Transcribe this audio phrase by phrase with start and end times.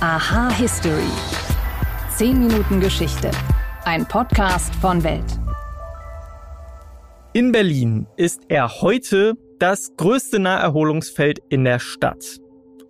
[0.00, 1.08] Aha History.
[2.16, 3.30] 10 Minuten Geschichte.
[3.86, 5.24] Ein Podcast von Welt.
[7.32, 12.40] In Berlin ist er heute das größte Naherholungsfeld in der Stadt.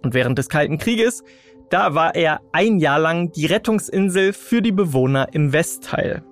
[0.03, 1.23] Und während des Kalten Krieges,
[1.71, 6.25] da war er ein Jahr lang die Rettungsinsel für die Bewohner im Westteil.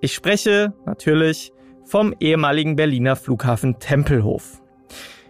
[0.00, 1.52] Ich spreche natürlich
[1.84, 4.62] vom ehemaligen Berliner Flughafen Tempelhof.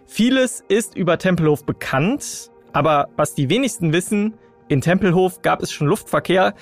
[0.05, 4.35] Vieles ist über Tempelhof bekannt, aber was die wenigsten wissen,
[4.67, 6.53] in Tempelhof gab es schon Luftverkehr,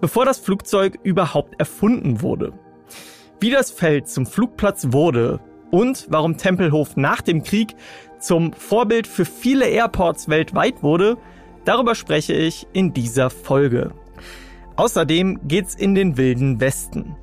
[0.00, 2.52] bevor das Flugzeug überhaupt erfunden wurde.
[3.40, 7.74] Wie das Feld zum Flugplatz wurde und warum Tempelhof nach dem Krieg
[8.18, 11.16] zum Vorbild für viele Airports weltweit wurde,
[11.64, 13.92] darüber spreche ich in dieser Folge.
[14.76, 17.16] Außerdem geht's in den wilden Westen.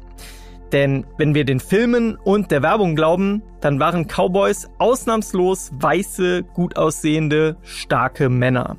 [0.71, 6.77] Denn wenn wir den Filmen und der Werbung glauben, dann waren Cowboys ausnahmslos weiße, gut
[6.77, 8.77] aussehende, starke Männer.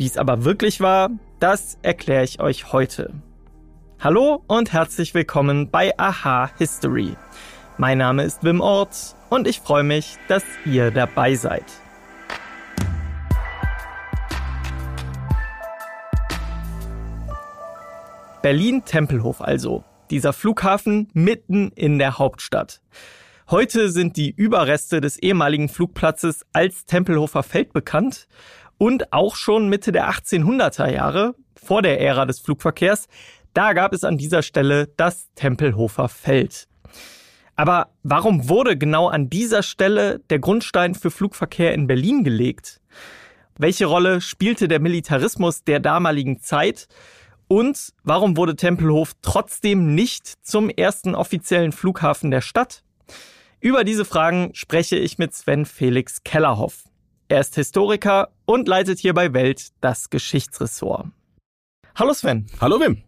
[0.00, 3.12] Wie es aber wirklich war, das erkläre ich euch heute.
[3.98, 7.18] Hallo und herzlich willkommen bei Aha History.
[7.76, 11.66] Mein Name ist Wim Ort und ich freue mich, dass ihr dabei seid.
[18.40, 19.84] Berlin-Tempelhof also.
[20.08, 22.80] Dieser Flughafen mitten in der Hauptstadt.
[23.50, 28.28] Heute sind die Überreste des ehemaligen Flugplatzes als Tempelhofer Feld bekannt
[28.80, 33.08] und auch schon Mitte der 1800er Jahre, vor der Ära des Flugverkehrs,
[33.52, 36.66] da gab es an dieser Stelle das Tempelhofer Feld.
[37.56, 42.80] Aber warum wurde genau an dieser Stelle der Grundstein für Flugverkehr in Berlin gelegt?
[43.58, 46.88] Welche Rolle spielte der Militarismus der damaligen Zeit?
[47.48, 52.82] Und warum wurde Tempelhof trotzdem nicht zum ersten offiziellen Flughafen der Stadt?
[53.60, 56.89] Über diese Fragen spreche ich mit Sven Felix Kellerhoff.
[57.30, 61.06] Er ist Historiker und leitet hier bei Welt das Geschichtsressort.
[61.94, 62.48] Hallo Sven.
[62.60, 63.04] Hallo Wim.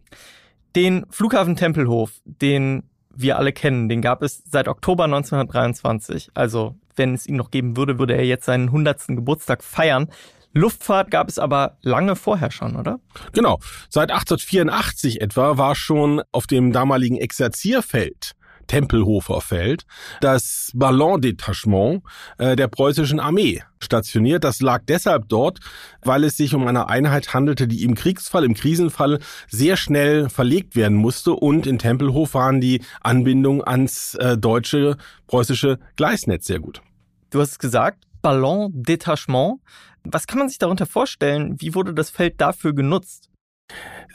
[0.77, 2.83] Den Flughafen Tempelhof, den
[3.13, 6.29] wir alle kennen, den gab es seit Oktober 1923.
[6.35, 9.07] Also wenn es ihn noch geben würde, würde er jetzt seinen 100.
[9.07, 10.09] Geburtstag feiern.
[10.53, 13.01] Luftfahrt gab es aber lange vorher schon, oder?
[13.33, 13.59] Genau.
[13.89, 18.35] Seit 1884 etwa war schon auf dem damaligen Exerzierfeld
[18.67, 19.85] Tempelhofer Feld,
[20.21, 22.03] das Ballondetachement
[22.37, 24.43] äh, der preußischen Armee stationiert.
[24.43, 25.59] Das lag deshalb dort,
[26.03, 29.19] weil es sich um eine Einheit handelte, die im Kriegsfall, im Krisenfall
[29.49, 31.33] sehr schnell verlegt werden musste.
[31.33, 34.97] Und in Tempelhof waren die Anbindungen ans äh, deutsche,
[35.27, 36.81] preußische Gleisnetz sehr gut.
[37.29, 39.59] Du hast es gesagt, Ballondetachement.
[40.03, 41.55] Was kann man sich darunter vorstellen?
[41.59, 43.29] Wie wurde das Feld dafür genutzt?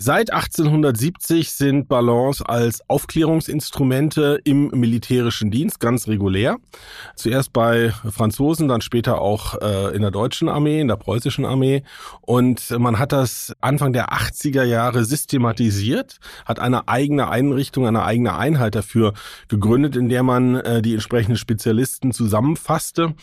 [0.01, 6.59] Seit 1870 sind Ballons als Aufklärungsinstrumente im militärischen Dienst ganz regulär.
[7.17, 11.83] Zuerst bei Franzosen, dann später auch äh, in der deutschen Armee, in der preußischen Armee.
[12.21, 18.37] Und man hat das Anfang der 80er Jahre systematisiert, hat eine eigene Einrichtung, eine eigene
[18.37, 19.15] Einheit dafür
[19.49, 23.15] gegründet, in der man äh, die entsprechenden Spezialisten zusammenfasste,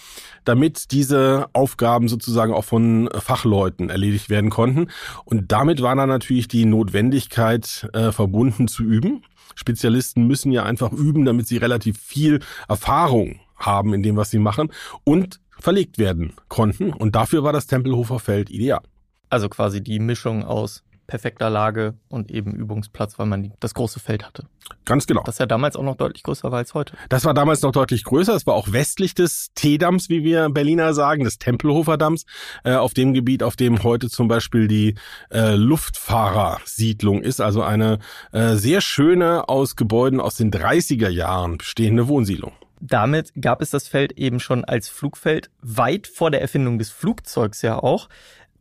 [0.43, 4.87] damit diese Aufgaben sozusagen auch von Fachleuten erledigt werden konnten.
[5.23, 9.23] Und damit war dann natürlich die Notwendigkeit äh, verbunden zu üben.
[9.55, 14.39] Spezialisten müssen ja einfach üben, damit sie relativ viel Erfahrung haben in dem, was sie
[14.39, 14.71] machen
[15.03, 16.93] und verlegt werden konnten.
[16.93, 18.81] Und dafür war das Tempelhofer Feld ideal.
[19.29, 24.25] Also quasi die Mischung aus perfekter Lage und eben Übungsplatz, weil man das große Feld
[24.25, 24.47] hatte.
[24.85, 25.23] Ganz genau.
[25.23, 26.97] Das ja damals auch noch deutlich größer war als heute.
[27.09, 28.33] Das war damals noch deutlich größer.
[28.33, 32.25] Es war auch westlich des T-Dams, wie wir Berliner sagen, des Tempelhofer Dams,
[32.63, 34.95] äh, auf dem Gebiet, auf dem heute zum Beispiel die
[35.31, 37.41] äh, Luftfahrersiedlung ist.
[37.41, 37.99] Also eine
[38.31, 42.53] äh, sehr schöne, aus Gebäuden aus den 30er Jahren bestehende Wohnsiedlung.
[42.81, 47.61] Damit gab es das Feld eben schon als Flugfeld weit vor der Erfindung des Flugzeugs
[47.61, 48.09] ja auch.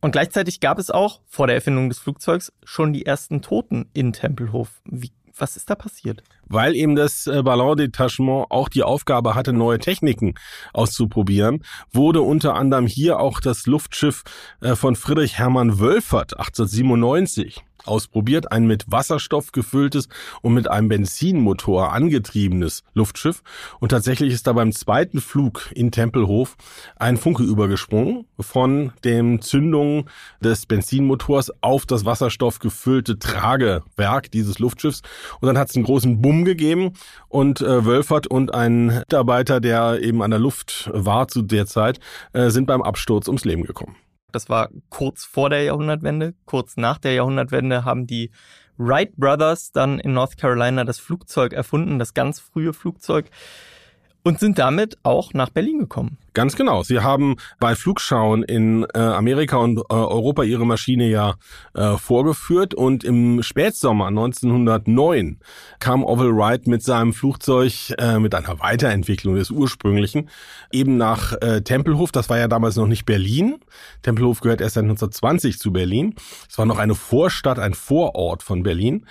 [0.05, 4.13] Und gleichzeitig gab es auch vor der Erfindung des Flugzeugs schon die ersten Toten in
[4.13, 4.69] Tempelhof.
[4.85, 6.21] Wie, was ist da passiert?
[6.45, 10.35] Weil eben das äh, Ballondetachement auch die Aufgabe hatte, neue Techniken
[10.73, 14.21] auszuprobieren, wurde unter anderem hier auch das Luftschiff
[14.61, 20.07] äh, von Friedrich Hermann Wölfert 1897 ausprobiert, ein mit Wasserstoff gefülltes
[20.41, 23.41] und mit einem Benzinmotor angetriebenes Luftschiff.
[23.79, 26.55] Und tatsächlich ist da beim zweiten Flug in Tempelhof
[26.97, 30.09] ein Funke übergesprungen von dem Zündung
[30.41, 35.01] des Benzinmotors auf das Wasserstoff gefüllte Tragewerk dieses Luftschiffs.
[35.39, 36.93] Und dann hat es einen großen Bumm gegeben
[37.29, 41.99] und äh, Wölfert und ein Mitarbeiter, der eben an der Luft war zu der Zeit,
[42.33, 43.95] äh, sind beim Absturz ums Leben gekommen.
[44.31, 46.33] Das war kurz vor der Jahrhundertwende.
[46.45, 48.31] Kurz nach der Jahrhundertwende haben die
[48.77, 53.29] Wright Brothers dann in North Carolina das Flugzeug erfunden, das ganz frühe Flugzeug,
[54.23, 56.17] und sind damit auch nach Berlin gekommen.
[56.35, 56.83] Ganz genau.
[56.83, 61.35] Sie haben bei Flugschauen in äh, Amerika und äh, Europa ihre Maschine ja
[61.73, 65.39] äh, vorgeführt und im Spätsommer 1909
[65.79, 70.29] kam Orville Wright mit seinem Flugzeug äh, mit einer Weiterentwicklung des ursprünglichen
[70.73, 72.11] eben nach äh, Tempelhof.
[72.11, 73.55] Das war ja damals noch nicht Berlin.
[74.01, 76.15] Tempelhof gehört erst seit 1920 zu Berlin.
[76.49, 79.05] Es war noch eine Vorstadt, ein Vorort von Berlin.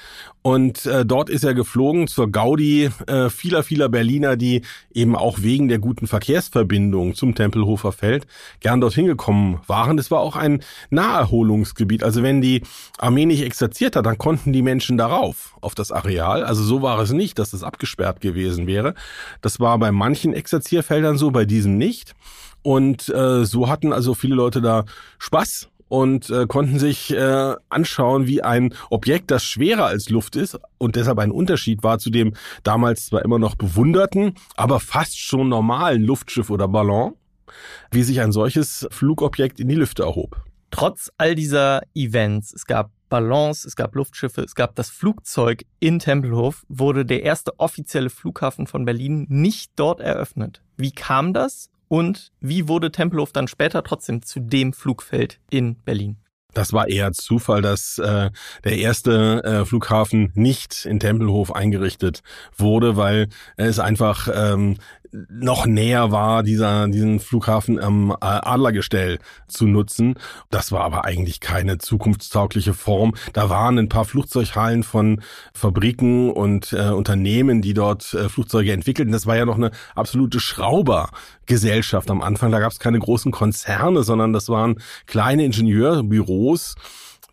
[0.46, 4.60] Und äh, dort ist er geflogen zur Gaudi äh, vieler, vieler Berliner, die
[4.92, 8.26] eben auch wegen der guten Verkehrsverbindung zum Tempelhofer Feld
[8.60, 9.98] gern dorthin gekommen waren.
[9.98, 12.02] Es war auch ein Naherholungsgebiet.
[12.02, 12.62] Also wenn die
[12.98, 16.44] Armee nicht exerziert hat, dann konnten die Menschen darauf, auf das Areal.
[16.44, 18.94] Also so war es nicht, dass das abgesperrt gewesen wäre.
[19.40, 22.14] Das war bei manchen Exerzierfeldern so, bei diesem nicht.
[22.62, 24.84] Und äh, so hatten also viele Leute da
[25.18, 30.58] Spaß und äh, konnten sich äh, anschauen, wie ein Objekt, das schwerer als Luft ist
[30.78, 35.48] und deshalb ein Unterschied war zu dem damals zwar immer noch bewunderten, aber fast schon
[35.48, 37.14] normalen Luftschiff oder Ballon,
[37.90, 40.42] wie sich ein solches Flugobjekt in die Lüfte erhob.
[40.70, 46.00] Trotz all dieser Events, es gab Ballons, es gab Luftschiffe, es gab das Flugzeug in
[46.00, 50.62] Tempelhof, wurde der erste offizielle Flughafen von Berlin nicht dort eröffnet.
[50.76, 56.16] Wie kam das und wie wurde Tempelhof dann später trotzdem zu dem Flugfeld in Berlin?
[56.52, 58.30] Das war eher Zufall, dass äh,
[58.64, 62.24] der erste äh, Flughafen nicht in Tempelhof eingerichtet
[62.56, 64.76] wurde, weil es einfach ähm,
[65.28, 70.14] noch näher war, dieser, diesen Flughafen am äh, Adlergestell zu nutzen.
[70.50, 73.14] Das war aber eigentlich keine zukunftstaugliche Form.
[73.32, 75.22] Da waren ein paar Flugzeughallen von
[75.54, 79.12] Fabriken und äh, Unternehmen, die dort äh, Flugzeuge entwickelten.
[79.12, 80.40] Das war ja noch eine absolute
[81.44, 82.50] Schraubergesellschaft am Anfang.
[82.50, 84.76] Da gab es keine großen Konzerne, sondern das waren
[85.06, 86.74] kleine Ingenieurbüros,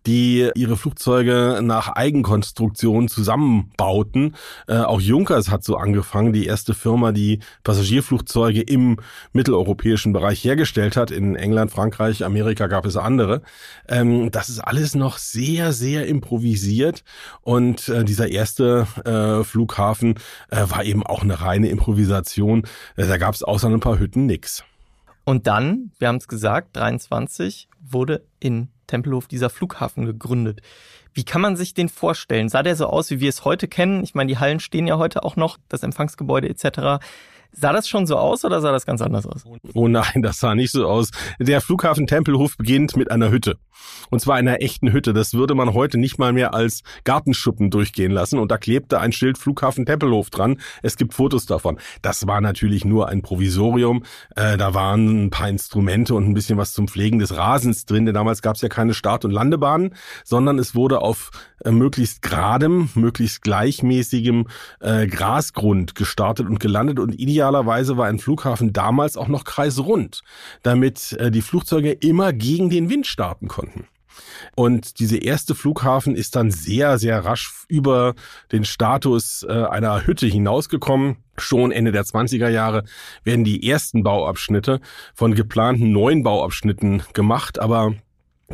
[0.05, 4.35] die ihre Flugzeuge nach Eigenkonstruktion zusammenbauten.
[4.67, 8.97] Äh, auch Junkers hat so angefangen, die erste Firma, die Passagierflugzeuge im
[9.33, 11.11] mitteleuropäischen Bereich hergestellt hat.
[11.11, 13.41] In England, Frankreich, Amerika gab es andere.
[13.87, 17.03] Ähm, das ist alles noch sehr, sehr improvisiert
[17.41, 20.15] und äh, dieser erste äh, Flughafen
[20.49, 22.63] äh, war eben auch eine reine Improvisation.
[22.95, 24.63] Äh, da gab es außer ein paar Hütten nix.
[25.23, 30.61] Und dann, wir haben es gesagt, 23 wurde in Tempelhof dieser Flughafen gegründet.
[31.13, 32.49] Wie kann man sich den vorstellen?
[32.49, 34.03] Sah der so aus, wie wir es heute kennen?
[34.03, 37.03] Ich meine, die Hallen stehen ja heute auch noch, das Empfangsgebäude etc.
[37.53, 39.43] Sah das schon so aus oder sah das ganz anders aus?
[39.73, 41.11] Oh nein, das sah nicht so aus.
[41.39, 43.57] Der Flughafen Tempelhof beginnt mit einer Hütte.
[44.09, 45.13] Und zwar einer echten Hütte.
[45.13, 48.39] Das würde man heute nicht mal mehr als Gartenschuppen durchgehen lassen.
[48.39, 50.59] Und da klebte ein Schild Flughafen Tempelhof dran.
[50.81, 51.79] Es gibt Fotos davon.
[52.01, 54.03] Das war natürlich nur ein Provisorium.
[54.35, 58.05] Äh, da waren ein paar Instrumente und ein bisschen was zum Pflegen des Rasens drin.
[58.05, 61.31] Denn damals gab es ja keine Start- und Landebahnen, sondern es wurde auf
[61.63, 64.47] äh, möglichst geradem, möglichst gleichmäßigem
[64.79, 66.99] äh, Grasgrund gestartet und gelandet.
[66.99, 70.21] Und idealerweise war ein Flughafen damals auch noch kreisrund,
[70.61, 73.87] damit äh, die Flugzeuge immer gegen den Wind starten konnten.
[74.55, 78.13] Und diese erste Flughafen ist dann sehr, sehr rasch über
[78.51, 81.17] den Status äh, einer Hütte hinausgekommen.
[81.37, 82.83] Schon Ende der 20er Jahre
[83.23, 84.79] werden die ersten Bauabschnitte
[85.15, 87.95] von geplanten neuen Bauabschnitten gemacht, aber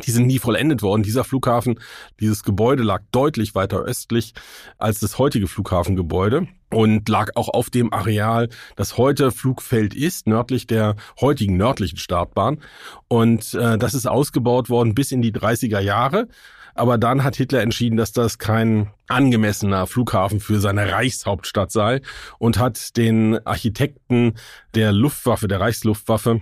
[0.06, 1.02] die sind nie vollendet worden.
[1.02, 1.78] Dieser Flughafen,
[2.20, 4.34] dieses Gebäude lag deutlich weiter östlich
[4.78, 10.66] als das heutige Flughafengebäude und lag auch auf dem Areal, das heute Flugfeld ist, nördlich
[10.66, 12.60] der heutigen nördlichen Startbahn.
[13.08, 16.28] Und äh, das ist ausgebaut worden bis in die 30er Jahre.
[16.74, 22.02] Aber dann hat Hitler entschieden, dass das kein angemessener Flughafen für seine Reichshauptstadt sei
[22.38, 24.34] und hat den Architekten
[24.76, 26.40] der Luftwaffe, der Reichsluftwaffe,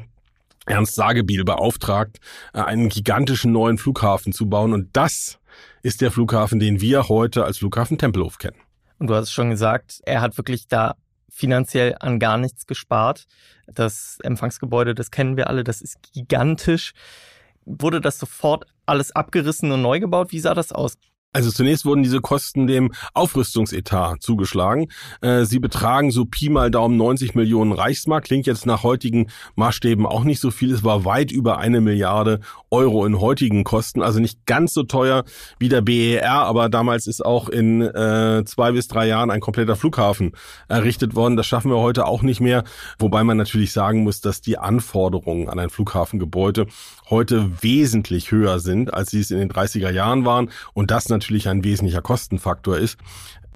[0.66, 2.18] Ernst Sagebiel beauftragt,
[2.52, 4.72] äh, einen gigantischen neuen Flughafen zu bauen.
[4.72, 5.38] Und das
[5.82, 8.60] ist der Flughafen, den wir heute als Flughafen Tempelhof kennen.
[8.98, 10.96] Und du hast schon gesagt, er hat wirklich da
[11.30, 13.26] finanziell an gar nichts gespart.
[13.66, 16.92] Das Empfangsgebäude, das kennen wir alle, das ist gigantisch.
[17.64, 20.32] Wurde das sofort alles abgerissen und neu gebaut?
[20.32, 20.96] Wie sah das aus?
[21.32, 24.86] Also zunächst wurden diese Kosten dem Aufrüstungsetat zugeschlagen.
[25.20, 28.24] Äh, sie betragen so Pi mal Daumen 90 Millionen Reichsmark.
[28.24, 30.72] Klingt jetzt nach heutigen Maßstäben auch nicht so viel.
[30.72, 32.40] Es war weit über eine Milliarde
[32.70, 34.00] Euro in heutigen Kosten.
[34.00, 35.24] Also nicht ganz so teuer
[35.58, 39.76] wie der BER, aber damals ist auch in äh, zwei bis drei Jahren ein kompletter
[39.76, 40.32] Flughafen
[40.68, 41.36] errichtet worden.
[41.36, 42.64] Das schaffen wir heute auch nicht mehr.
[42.98, 46.66] Wobei man natürlich sagen muss, dass die Anforderungen an ein Flughafengebäude
[47.08, 50.50] heute wesentlich höher sind, als sie es in den 30er Jahren waren.
[50.74, 52.98] Und das natürlich ein wesentlicher Kostenfaktor ist.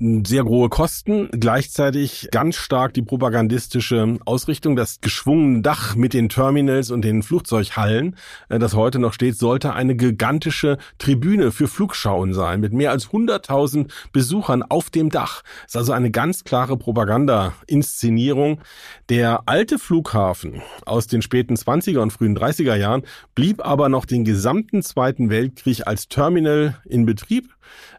[0.01, 4.75] sehr hohe Kosten, gleichzeitig ganz stark die propagandistische Ausrichtung.
[4.75, 8.17] Das geschwungene Dach mit den Terminals und den Flugzeughallen,
[8.49, 13.09] äh, das heute noch steht, sollte eine gigantische Tribüne für Flugschauen sein, mit mehr als
[13.09, 15.43] 100.000 Besuchern auf dem Dach.
[15.65, 18.63] Das ist also eine ganz klare Propaganda-Inszenierung.
[19.11, 23.03] Der alte Flughafen aus den späten 20er und frühen 30er Jahren
[23.41, 27.49] blieb aber noch den gesamten Zweiten Weltkrieg als Terminal in Betrieb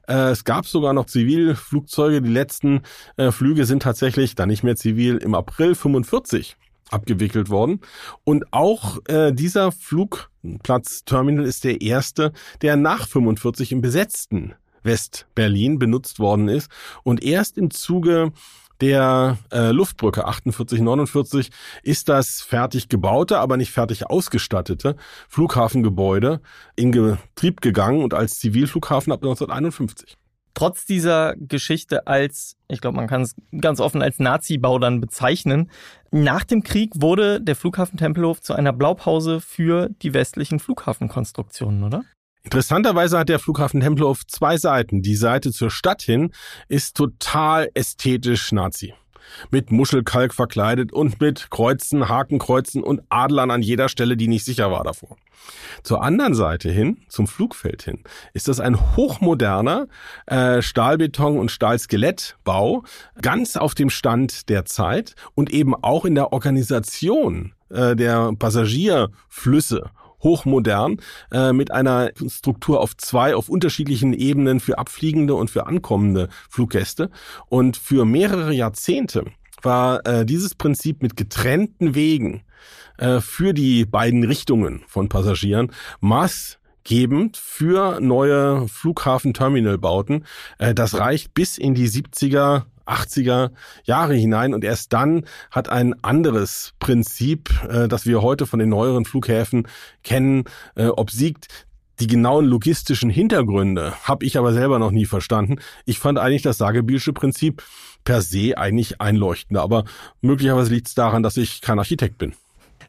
[0.07, 2.21] äh, es gab sogar noch Zivilflugzeuge.
[2.21, 2.81] Die letzten
[3.17, 6.57] äh, Flüge sind tatsächlich dann nicht mehr zivil im April 45
[6.91, 7.79] abgewickelt worden.
[8.23, 16.19] Und auch äh, dieser Flugplatzterminal ist der erste, der nach 45 im besetzten West-Berlin benutzt
[16.19, 16.69] worden ist.
[17.01, 18.31] Und erst im Zuge
[18.81, 21.51] der äh, Luftbrücke 4849
[21.83, 24.95] ist das fertig gebaute, aber nicht fertig ausgestattete
[25.29, 26.41] Flughafengebäude
[26.75, 30.17] in Betrieb gegangen und als Zivilflughafen ab 1951
[30.53, 35.71] trotz dieser Geschichte als, ich glaube, man kann es ganz offen als Nazi-Bau dann bezeichnen,
[36.11, 42.03] nach dem Krieg wurde der Flughafen Tempelhof zu einer Blaupause für die westlichen Flughafenkonstruktionen, oder?
[42.43, 45.01] Interessanterweise hat der Flughafen Tempelhof zwei Seiten.
[45.01, 46.31] Die Seite zur Stadt hin
[46.67, 48.93] ist total ästhetisch Nazi.
[49.51, 54.71] Mit Muschelkalk verkleidet und mit Kreuzen, Hakenkreuzen und Adlern an jeder Stelle, die nicht sicher
[54.71, 55.17] war davor.
[55.83, 57.99] Zur anderen Seite hin, zum Flugfeld hin,
[58.33, 59.87] ist das ein hochmoderner
[60.25, 62.83] äh, Stahlbeton- und Stahlskelettbau,
[63.21, 69.91] ganz auf dem Stand der Zeit und eben auch in der Organisation äh, der Passagierflüsse
[70.21, 70.97] hochmodern,
[71.31, 77.09] äh, mit einer Struktur auf zwei, auf unterschiedlichen Ebenen für abfliegende und für ankommende Fluggäste.
[77.47, 79.25] Und für mehrere Jahrzehnte
[79.61, 82.43] war äh, dieses Prinzip mit getrennten Wegen
[82.97, 90.25] äh, für die beiden Richtungen von Passagieren maßgebend für neue Flughafen-Terminal-Bauten.
[90.57, 93.51] Äh, das reicht bis in die 70er 80er
[93.83, 98.69] Jahre hinein und erst dann hat ein anderes Prinzip, äh, das wir heute von den
[98.69, 99.67] neueren Flughäfen
[100.03, 100.43] kennen,
[100.75, 101.47] äh, obsiegt.
[101.99, 105.57] Die genauen logistischen Hintergründe habe ich aber selber noch nie verstanden.
[105.85, 107.63] Ich fand eigentlich das Sagebielsche Prinzip
[108.03, 109.85] per se eigentlich einleuchtender, aber
[110.21, 112.33] möglicherweise liegt es daran, dass ich kein Architekt bin.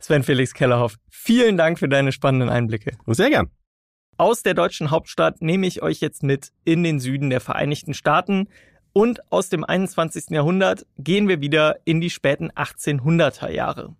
[0.01, 2.97] Sven Felix Kellerhoff, vielen Dank für deine spannenden Einblicke.
[3.07, 3.51] Sehr gern.
[4.17, 8.49] Aus der deutschen Hauptstadt nehme ich euch jetzt mit in den Süden der Vereinigten Staaten
[8.93, 10.31] und aus dem 21.
[10.31, 13.95] Jahrhundert gehen wir wieder in die späten 1800er Jahre.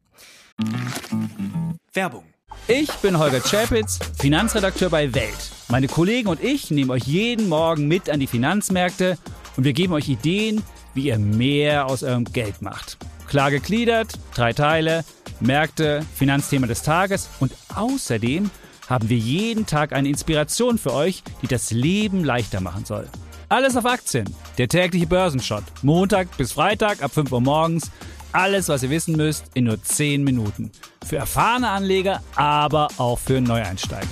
[1.93, 2.25] Werbung.
[2.69, 5.51] Ich bin Holger Czapitz, Finanzredakteur bei Welt.
[5.69, 9.19] Meine Kollegen und ich nehmen euch jeden Morgen mit an die Finanzmärkte
[9.57, 10.63] und wir geben euch Ideen,
[10.95, 12.99] wie ihr mehr aus eurem Geld macht.
[13.27, 15.05] Klar gegliedert, drei Teile,
[15.41, 18.51] Märkte, Finanzthema des Tages und außerdem
[18.89, 23.09] haben wir jeden Tag eine Inspiration für euch, die das Leben leichter machen soll.
[23.53, 24.35] Alles auf Aktien.
[24.57, 25.63] Der tägliche Börsenshot.
[25.83, 27.91] Montag bis Freitag ab 5 Uhr morgens.
[28.33, 30.73] Alles, was ihr wissen müsst, in nur 10 Minuten.
[31.05, 34.07] Für erfahrene Anleger, aber auch für Neueinsteiger.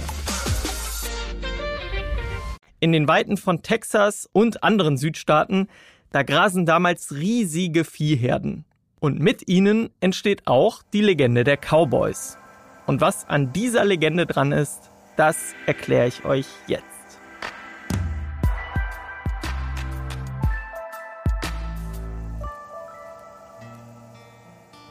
[2.80, 5.68] In den Weiten von Texas und anderen Südstaaten,
[6.12, 8.66] da grasen damals riesige Viehherden.
[8.98, 12.36] Und mit ihnen entsteht auch die Legende der Cowboys.
[12.86, 16.89] Und was an dieser Legende dran ist, das erkläre ich euch jetzt.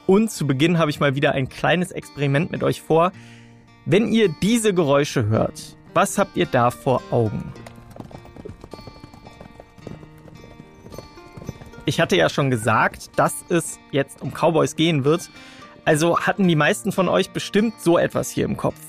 [0.09, 3.11] Und zu Beginn habe ich mal wieder ein kleines Experiment mit euch vor.
[3.85, 7.53] Wenn ihr diese Geräusche hört, was habt ihr da vor Augen?
[11.85, 15.29] Ich hatte ja schon gesagt, dass es jetzt um Cowboys gehen wird.
[15.85, 18.79] Also hatten die meisten von euch bestimmt so etwas hier im Kopf.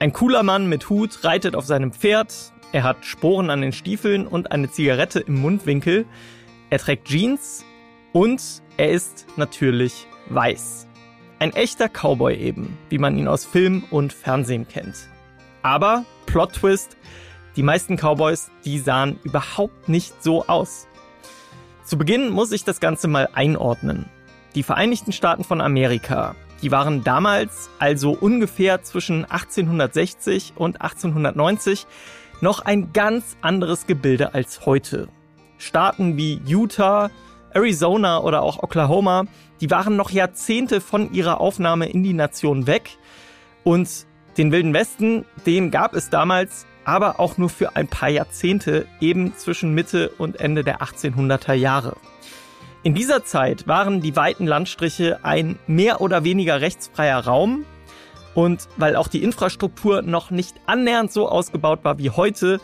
[0.00, 2.52] Ein cooler Mann mit Hut reitet auf seinem Pferd.
[2.72, 6.04] Er hat Sporen an den Stiefeln und eine Zigarette im Mundwinkel.
[6.68, 7.64] Er trägt Jeans
[8.12, 8.42] und
[8.76, 10.86] er ist natürlich weiß.
[11.38, 15.08] Ein echter Cowboy eben, wie man ihn aus Film und Fernsehen kennt.
[15.62, 16.96] Aber, Plot Twist,
[17.56, 20.86] die meisten Cowboys, die sahen überhaupt nicht so aus.
[21.84, 24.06] Zu Beginn muss ich das Ganze mal einordnen.
[24.54, 31.86] Die Vereinigten Staaten von Amerika, die waren damals, also ungefähr zwischen 1860 und 1890,
[32.40, 35.08] noch ein ganz anderes Gebilde als heute.
[35.58, 37.10] Staaten wie Utah,
[37.58, 39.24] Arizona oder auch Oklahoma,
[39.60, 42.96] die waren noch Jahrzehnte von ihrer Aufnahme in die Nation weg.
[43.64, 48.86] Und den Wilden Westen, den gab es damals, aber auch nur für ein paar Jahrzehnte,
[49.00, 51.96] eben zwischen Mitte und Ende der 1800er Jahre.
[52.84, 57.64] In dieser Zeit waren die weiten Landstriche ein mehr oder weniger rechtsfreier Raum.
[58.34, 62.60] Und weil auch die Infrastruktur noch nicht annähernd so ausgebaut war wie heute,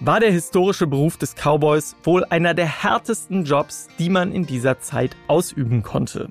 [0.00, 4.80] war der historische Beruf des Cowboys wohl einer der härtesten Jobs, die man in dieser
[4.80, 6.28] Zeit ausüben konnte.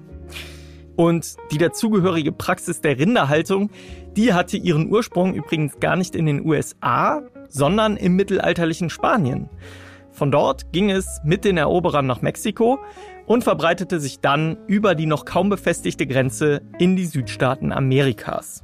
[0.95, 3.71] Und die dazugehörige Praxis der Rinderhaltung,
[4.15, 9.49] die hatte ihren Ursprung übrigens gar nicht in den USA, sondern im mittelalterlichen Spanien.
[10.11, 12.79] Von dort ging es mit den Eroberern nach Mexiko
[13.25, 18.63] und verbreitete sich dann über die noch kaum befestigte Grenze in die Südstaaten Amerikas.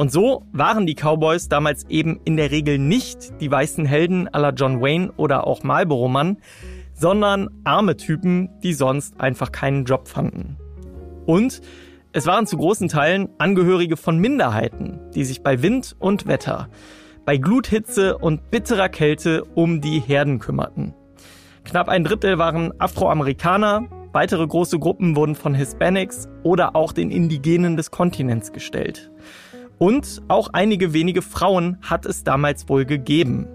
[0.00, 4.54] Und so waren die Cowboys damals eben in der Regel nicht die weißen Helden aller
[4.54, 6.38] John Wayne oder auch Marlboro Mann,
[6.94, 10.56] sondern arme Typen, die sonst einfach keinen Job fanden.
[11.26, 11.60] Und
[12.12, 16.70] es waren zu großen Teilen Angehörige von Minderheiten, die sich bei Wind und Wetter,
[17.26, 20.94] bei Gluthitze und bitterer Kälte um die Herden kümmerten.
[21.64, 23.82] Knapp ein Drittel waren Afroamerikaner,
[24.14, 29.10] weitere große Gruppen wurden von Hispanics oder auch den Indigenen des Kontinents gestellt.
[29.80, 33.48] Und auch einige wenige Frauen hat es damals wohl gegeben.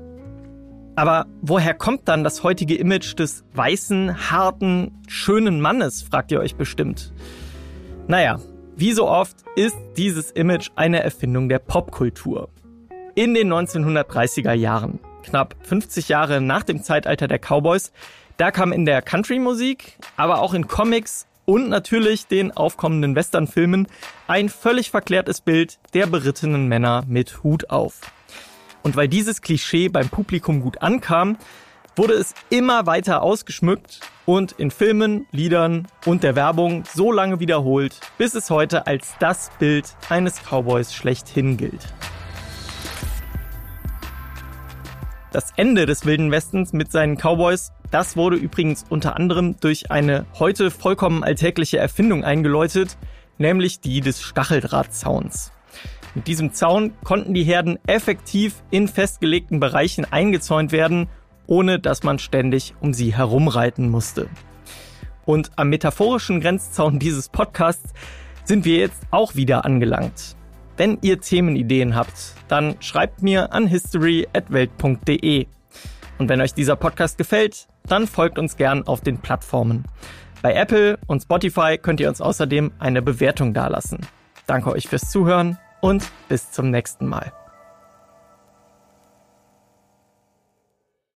[0.95, 6.55] Aber woher kommt dann das heutige Image des weißen, harten, schönen Mannes, fragt ihr euch
[6.55, 7.13] bestimmt.
[8.07, 8.39] Naja,
[8.75, 12.49] wie so oft ist dieses Image eine Erfindung der Popkultur.
[13.13, 17.91] In den 1930er Jahren, knapp 50 Jahre nach dem Zeitalter der Cowboys,
[18.37, 23.87] da kam in der Country-Musik, aber auch in Comics und natürlich den aufkommenden Westernfilmen
[24.27, 28.01] ein völlig verklärtes Bild der berittenen Männer mit Hut auf.
[28.83, 31.37] Und weil dieses Klischee beim Publikum gut ankam,
[31.95, 37.99] wurde es immer weiter ausgeschmückt und in Filmen, Liedern und der Werbung so lange wiederholt,
[38.17, 41.93] bis es heute als das Bild eines Cowboys schlechthin gilt.
[45.31, 50.25] Das Ende des Wilden Westens mit seinen Cowboys, das wurde übrigens unter anderem durch eine
[50.37, 52.97] heute vollkommen alltägliche Erfindung eingeläutet,
[53.37, 55.51] nämlich die des Stacheldrahtzauns.
[56.13, 61.07] Mit diesem Zaun konnten die Herden effektiv in festgelegten Bereichen eingezäunt werden
[61.47, 64.27] ohne dass man ständig um sie herumreiten musste.
[65.25, 67.93] Und am metaphorischen Grenzzaun dieses Podcasts
[68.43, 70.35] sind wir jetzt auch wieder angelangt.
[70.77, 75.47] Wenn ihr Themenideen habt, dann schreibt mir an history@welt.de.
[76.17, 79.85] Und wenn euch dieser Podcast gefällt, dann folgt uns gern auf den Plattformen.
[80.41, 83.99] Bei Apple und Spotify könnt ihr uns außerdem eine Bewertung dalassen.
[84.45, 87.31] Danke euch fürs Zuhören und bis zum nächsten Mal.